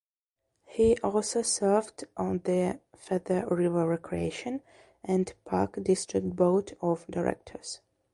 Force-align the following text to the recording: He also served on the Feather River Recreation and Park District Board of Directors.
He 0.65 0.97
also 1.03 1.43
served 1.43 2.05
on 2.17 2.39
the 2.39 2.79
Feather 2.95 3.45
River 3.51 3.85
Recreation 3.87 4.63
and 5.03 5.31
Park 5.45 5.75
District 5.83 6.35
Board 6.35 6.75
of 6.81 7.05
Directors. 7.05 7.81